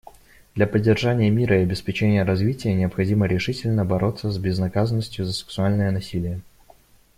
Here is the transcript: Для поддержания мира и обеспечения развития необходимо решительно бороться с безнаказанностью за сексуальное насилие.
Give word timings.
Для 0.55 0.65
поддержания 0.65 1.29
мира 1.29 1.59
и 1.59 1.63
обеспечения 1.63 2.23
развития 2.25 2.73
необходимо 2.73 3.27
решительно 3.27 3.85
бороться 3.85 4.31
с 4.31 4.39
безнаказанностью 4.39 5.25
за 5.25 5.31
сексуальное 5.31 5.91
насилие. 5.91 6.41